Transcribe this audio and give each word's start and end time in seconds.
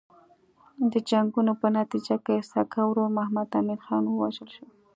د 0.91 0.93
جنګونو 1.09 1.51
په 1.61 1.67
نتیجه 1.77 2.15
کې 2.25 2.35
سکه 2.51 2.81
ورور 2.87 3.09
محمد 3.17 3.47
امین 3.59 3.79
خان 3.85 4.03
ووژل 4.07 4.49
شو. 4.55 4.65